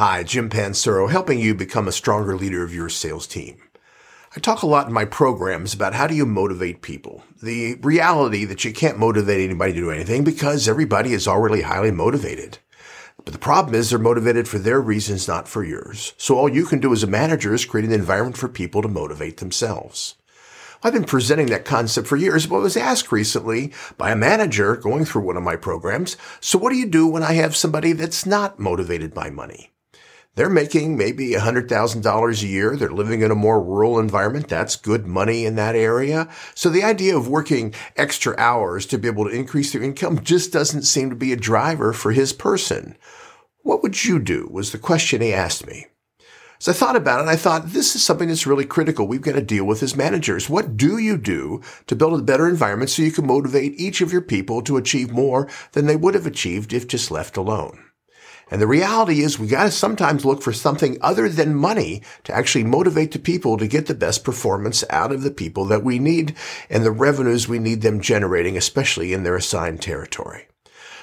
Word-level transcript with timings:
Hi, 0.00 0.22
Jim 0.22 0.48
Pancero, 0.48 1.10
helping 1.10 1.40
you 1.40 1.54
become 1.54 1.86
a 1.86 1.92
stronger 1.92 2.34
leader 2.34 2.64
of 2.64 2.72
your 2.72 2.88
sales 2.88 3.26
team. 3.26 3.60
I 4.34 4.40
talk 4.40 4.62
a 4.62 4.66
lot 4.66 4.86
in 4.86 4.94
my 4.94 5.04
programs 5.04 5.74
about 5.74 5.92
how 5.92 6.06
do 6.06 6.14
you 6.14 6.24
motivate 6.24 6.80
people. 6.80 7.22
The 7.42 7.74
reality 7.82 8.46
that 8.46 8.64
you 8.64 8.72
can't 8.72 8.98
motivate 8.98 9.42
anybody 9.42 9.74
to 9.74 9.78
do 9.78 9.90
anything 9.90 10.24
because 10.24 10.66
everybody 10.66 11.12
is 11.12 11.28
already 11.28 11.60
highly 11.60 11.90
motivated. 11.90 12.56
But 13.26 13.34
the 13.34 13.38
problem 13.38 13.74
is 13.74 13.90
they're 13.90 13.98
motivated 13.98 14.48
for 14.48 14.58
their 14.58 14.80
reasons, 14.80 15.28
not 15.28 15.46
for 15.46 15.62
yours. 15.62 16.14
So 16.16 16.38
all 16.38 16.48
you 16.48 16.64
can 16.64 16.80
do 16.80 16.94
as 16.94 17.02
a 17.02 17.06
manager 17.06 17.52
is 17.52 17.66
create 17.66 17.84
an 17.84 17.92
environment 17.92 18.38
for 18.38 18.48
people 18.48 18.80
to 18.80 18.88
motivate 18.88 19.36
themselves. 19.36 20.14
I've 20.82 20.94
been 20.94 21.04
presenting 21.04 21.48
that 21.48 21.66
concept 21.66 22.08
for 22.08 22.16
years, 22.16 22.46
but 22.46 22.62
was 22.62 22.74
asked 22.74 23.12
recently 23.12 23.74
by 23.98 24.12
a 24.12 24.16
manager 24.16 24.76
going 24.76 25.04
through 25.04 25.26
one 25.26 25.36
of 25.36 25.42
my 25.42 25.56
programs. 25.56 26.16
So 26.40 26.58
what 26.58 26.70
do 26.70 26.78
you 26.78 26.86
do 26.86 27.06
when 27.06 27.22
I 27.22 27.34
have 27.34 27.54
somebody 27.54 27.92
that's 27.92 28.24
not 28.24 28.58
motivated 28.58 29.12
by 29.12 29.28
money? 29.28 29.72
They're 30.40 30.48
making 30.48 30.96
maybe 30.96 31.32
$100,000 31.32 32.42
a 32.42 32.46
year. 32.46 32.74
They're 32.74 32.88
living 32.88 33.20
in 33.20 33.30
a 33.30 33.34
more 33.34 33.62
rural 33.62 33.98
environment. 33.98 34.48
That's 34.48 34.74
good 34.74 35.06
money 35.06 35.44
in 35.44 35.56
that 35.56 35.76
area. 35.76 36.30
So 36.54 36.70
the 36.70 36.82
idea 36.82 37.14
of 37.14 37.28
working 37.28 37.74
extra 37.94 38.34
hours 38.38 38.86
to 38.86 38.96
be 38.96 39.06
able 39.06 39.26
to 39.26 39.36
increase 39.36 39.70
their 39.70 39.82
income 39.82 40.24
just 40.24 40.50
doesn't 40.50 40.84
seem 40.84 41.10
to 41.10 41.14
be 41.14 41.34
a 41.34 41.36
driver 41.36 41.92
for 41.92 42.12
his 42.12 42.32
person. 42.32 42.96
What 43.64 43.82
would 43.82 44.02
you 44.06 44.18
do 44.18 44.48
was 44.50 44.72
the 44.72 44.78
question 44.78 45.20
he 45.20 45.34
asked 45.34 45.66
me. 45.66 45.88
So 46.58 46.72
I 46.72 46.74
thought 46.74 46.96
about 46.96 47.18
it 47.18 47.24
and 47.24 47.30
I 47.30 47.36
thought 47.36 47.66
this 47.72 47.94
is 47.94 48.02
something 48.02 48.28
that's 48.28 48.46
really 48.46 48.64
critical. 48.64 49.06
We've 49.06 49.20
got 49.20 49.34
to 49.34 49.42
deal 49.42 49.66
with 49.66 49.82
as 49.82 49.94
managers. 49.94 50.48
What 50.48 50.74
do 50.74 50.96
you 50.96 51.18
do 51.18 51.60
to 51.86 51.94
build 51.94 52.18
a 52.18 52.22
better 52.22 52.48
environment 52.48 52.88
so 52.88 53.02
you 53.02 53.12
can 53.12 53.26
motivate 53.26 53.78
each 53.78 54.00
of 54.00 54.10
your 54.10 54.22
people 54.22 54.62
to 54.62 54.78
achieve 54.78 55.10
more 55.10 55.50
than 55.72 55.84
they 55.84 55.96
would 55.96 56.14
have 56.14 56.26
achieved 56.26 56.72
if 56.72 56.88
just 56.88 57.10
left 57.10 57.36
alone? 57.36 57.89
And 58.50 58.60
the 58.60 58.66
reality 58.66 59.20
is 59.20 59.38
we 59.38 59.46
got 59.46 59.64
to 59.64 59.70
sometimes 59.70 60.24
look 60.24 60.42
for 60.42 60.52
something 60.52 60.98
other 61.00 61.28
than 61.28 61.54
money 61.54 62.02
to 62.24 62.34
actually 62.34 62.64
motivate 62.64 63.12
the 63.12 63.18
people 63.18 63.56
to 63.56 63.68
get 63.68 63.86
the 63.86 63.94
best 63.94 64.24
performance 64.24 64.82
out 64.90 65.12
of 65.12 65.22
the 65.22 65.30
people 65.30 65.64
that 65.66 65.84
we 65.84 65.98
need 65.98 66.34
and 66.68 66.84
the 66.84 66.90
revenues 66.90 67.48
we 67.48 67.60
need 67.60 67.82
them 67.82 68.00
generating, 68.00 68.56
especially 68.56 69.12
in 69.12 69.22
their 69.22 69.36
assigned 69.36 69.80
territory. 69.80 70.48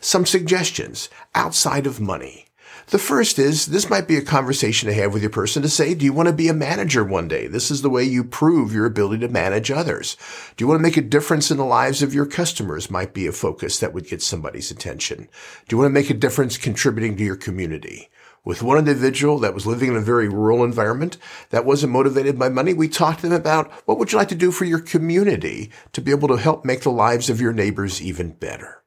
Some 0.00 0.24
suggestions 0.24 1.10
outside 1.34 1.86
of 1.86 2.00
money. 2.00 2.46
The 2.88 2.98
first 2.98 3.38
is 3.38 3.66
this 3.66 3.88
might 3.88 4.06
be 4.06 4.16
a 4.16 4.22
conversation 4.22 4.88
to 4.88 4.94
have 4.94 5.12
with 5.12 5.22
your 5.22 5.30
person 5.30 5.62
to 5.62 5.68
say, 5.68 5.94
do 5.94 6.04
you 6.04 6.12
want 6.12 6.28
to 6.28 6.34
be 6.34 6.48
a 6.48 6.54
manager 6.54 7.02
one 7.02 7.28
day? 7.28 7.46
This 7.46 7.70
is 7.70 7.82
the 7.82 7.90
way 7.90 8.04
you 8.04 8.22
prove 8.22 8.74
your 8.74 8.84
ability 8.84 9.26
to 9.26 9.32
manage 9.32 9.70
others. 9.70 10.16
Do 10.56 10.62
you 10.62 10.68
want 10.68 10.78
to 10.78 10.82
make 10.82 10.98
a 10.98 11.02
difference 11.02 11.50
in 11.50 11.56
the 11.56 11.64
lives 11.64 12.02
of 12.02 12.12
your 12.12 12.26
customers? 12.26 12.90
Might 12.90 13.14
be 13.14 13.26
a 13.26 13.32
focus 13.32 13.80
that 13.80 13.94
would 13.94 14.06
get 14.06 14.22
somebody's 14.22 14.70
attention. 14.70 15.28
Do 15.66 15.74
you 15.74 15.78
want 15.78 15.88
to 15.88 15.94
make 15.94 16.10
a 16.10 16.14
difference 16.14 16.58
contributing 16.58 17.16
to 17.16 17.24
your 17.24 17.36
community? 17.36 18.10
With 18.44 18.62
one 18.62 18.76
individual 18.76 19.38
that 19.38 19.54
was 19.54 19.66
living 19.66 19.88
in 19.88 19.96
a 19.96 20.02
very 20.02 20.28
rural 20.28 20.62
environment 20.62 21.16
that 21.48 21.64
wasn't 21.64 21.94
motivated 21.94 22.38
by 22.38 22.50
money, 22.50 22.74
we 22.74 22.88
talked 22.88 23.20
to 23.20 23.28
them 23.28 23.40
about 23.40 23.72
what 23.86 23.98
would 23.98 24.12
you 24.12 24.18
like 24.18 24.28
to 24.28 24.34
do 24.34 24.52
for 24.52 24.66
your 24.66 24.80
community 24.80 25.70
to 25.92 26.02
be 26.02 26.10
able 26.10 26.28
to 26.28 26.36
help 26.36 26.66
make 26.66 26.82
the 26.82 26.90
lives 26.90 27.30
of 27.30 27.40
your 27.40 27.54
neighbors 27.54 28.02
even 28.02 28.32
better. 28.32 28.83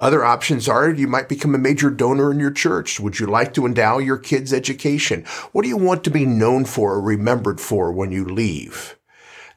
Other 0.00 0.24
options 0.24 0.68
are 0.68 0.90
you 0.90 1.08
might 1.08 1.28
become 1.28 1.56
a 1.56 1.58
major 1.58 1.90
donor 1.90 2.30
in 2.30 2.38
your 2.38 2.52
church. 2.52 3.00
Would 3.00 3.18
you 3.18 3.26
like 3.26 3.52
to 3.54 3.66
endow 3.66 3.98
your 3.98 4.16
kids' 4.16 4.52
education? 4.52 5.24
What 5.50 5.62
do 5.62 5.68
you 5.68 5.76
want 5.76 6.04
to 6.04 6.10
be 6.10 6.24
known 6.24 6.66
for 6.66 6.94
or 6.94 7.00
remembered 7.00 7.60
for 7.60 7.90
when 7.90 8.12
you 8.12 8.24
leave? 8.24 8.96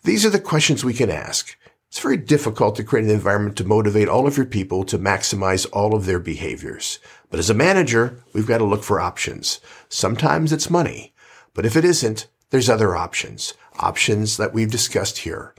These 0.03 0.25
are 0.25 0.31
the 0.31 0.39
questions 0.39 0.83
we 0.83 0.95
can 0.95 1.11
ask. 1.11 1.55
It's 1.89 1.99
very 1.99 2.17
difficult 2.17 2.75
to 2.77 2.83
create 2.83 3.05
an 3.05 3.11
environment 3.11 3.55
to 3.57 3.67
motivate 3.67 4.07
all 4.07 4.25
of 4.25 4.35
your 4.35 4.47
people 4.47 4.83
to 4.85 4.97
maximize 4.97 5.67
all 5.73 5.93
of 5.93 6.05
their 6.05 6.19
behaviors. 6.19 6.97
But 7.29 7.39
as 7.39 7.51
a 7.51 7.53
manager, 7.53 8.23
we've 8.33 8.47
got 8.47 8.59
to 8.59 8.63
look 8.63 8.83
for 8.83 8.99
options. 8.99 9.59
Sometimes 9.89 10.51
it's 10.51 10.71
money, 10.71 11.13
but 11.53 11.67
if 11.67 11.75
it 11.75 11.85
isn't, 11.85 12.27
there's 12.49 12.69
other 12.69 12.95
options. 12.95 13.53
Options 13.77 14.37
that 14.37 14.53
we've 14.53 14.71
discussed 14.71 15.19
here. 15.19 15.53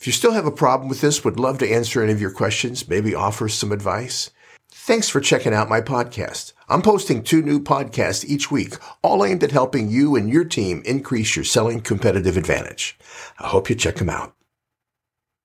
If 0.00 0.06
you 0.06 0.14
still 0.14 0.32
have 0.32 0.46
a 0.46 0.50
problem 0.50 0.88
with 0.88 1.02
this, 1.02 1.24
would 1.24 1.38
love 1.38 1.58
to 1.58 1.70
answer 1.70 2.02
any 2.02 2.10
of 2.10 2.22
your 2.22 2.30
questions, 2.30 2.88
maybe 2.88 3.14
offer 3.14 3.50
some 3.50 3.70
advice. 3.70 4.30
Thanks 4.70 5.10
for 5.10 5.20
checking 5.20 5.52
out 5.52 5.68
my 5.68 5.82
podcast. 5.82 6.54
I'm 6.70 6.80
posting 6.80 7.22
two 7.22 7.42
new 7.42 7.60
podcasts 7.60 8.24
each 8.24 8.50
week, 8.50 8.76
all 9.02 9.22
aimed 9.26 9.44
at 9.44 9.50
helping 9.50 9.90
you 9.90 10.16
and 10.16 10.30
your 10.30 10.46
team 10.46 10.80
increase 10.86 11.36
your 11.36 11.44
selling 11.44 11.82
competitive 11.82 12.38
advantage. 12.38 12.98
I 13.38 13.48
hope 13.48 13.68
you 13.68 13.76
check 13.76 13.96
them 13.96 14.08
out. 14.08 14.32